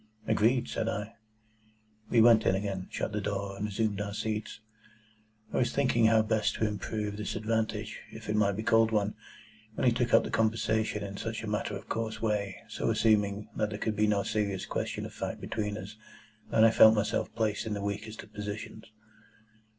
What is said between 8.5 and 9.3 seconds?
be called one,